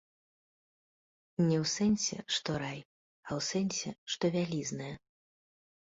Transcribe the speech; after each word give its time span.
Не 1.47 1.57
ў 1.63 1.65
сэнсе, 1.75 2.17
што 2.39 2.49
рай, 2.65 2.79
а 3.27 3.29
ў 3.37 3.41
сэнсе, 3.53 3.89
што 4.15 4.23
вялізная. 4.39 4.93